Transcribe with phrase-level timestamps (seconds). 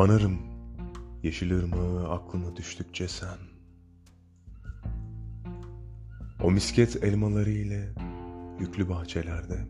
[0.00, 0.38] Anarım
[1.22, 3.38] yeşil ırmağı aklına düştükçe sen.
[6.42, 7.88] O misket elmaları ile
[8.60, 9.66] yüklü bahçelerde.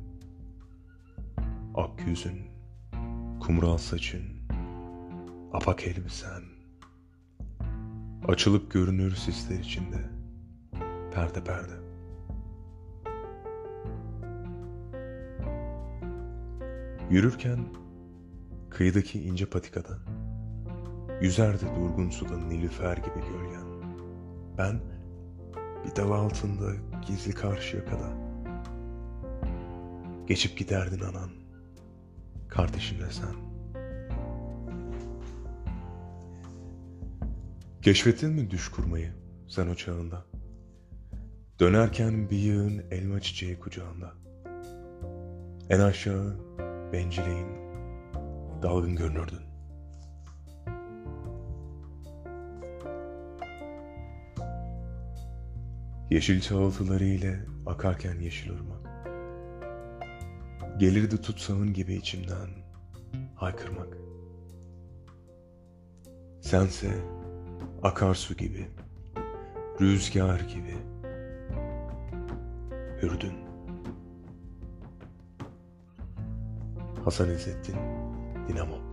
[1.74, 2.40] Ak yüzün,
[3.40, 4.24] kumral saçın,
[5.52, 6.42] apak elbisen.
[8.28, 10.10] Açılıp görünür sisler içinde,
[11.14, 11.74] perde perde.
[17.10, 17.58] Yürürken
[18.70, 19.98] kıyıdaki ince patikada
[21.20, 23.66] Yüzerdi durgun suda nilüfer gibi gölgen.
[24.58, 24.80] Ben
[25.84, 26.72] bir dal altında
[27.06, 28.12] gizli karşı yakada
[30.26, 31.30] Geçip giderdin anan
[32.48, 33.34] Kardeşinle sen.
[37.82, 39.12] Keşfettin mi düş kurmayı
[39.48, 40.24] sen o çağında?
[41.60, 44.12] Dönerken bir yığın elma çiçeği kucağında.
[45.70, 46.36] En aşağı
[46.92, 47.69] bencileyin
[48.62, 49.40] dalgın görünürdün.
[56.10, 58.90] Yeşil çağıltıları ile akarken yeşil ırmak.
[60.78, 62.48] Gelirdi tutsağın gibi içimden
[63.36, 63.96] haykırmak.
[66.40, 66.90] Sense
[67.82, 68.68] akarsu gibi,
[69.80, 70.74] rüzgar gibi
[73.02, 73.34] hürdün.
[77.04, 77.76] Hasan İzzettin
[78.50, 78.89] Dinamo